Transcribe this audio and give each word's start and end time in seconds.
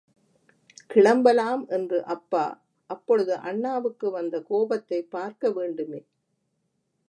கிளம்பலாம் 0.89 1.67
என்று......... 1.67 2.03
அப்பா... 2.05 2.43
அப்பொழுது 2.89 3.35
அண்ணாவுக்கு 3.41 4.11
வந்த 4.11 4.41
கோபத்தைப் 4.41 5.11
பார்க்க 5.11 5.51
வேண்டுமே! 5.51 6.01